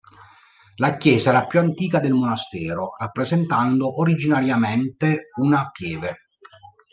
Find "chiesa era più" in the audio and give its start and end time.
0.97-1.59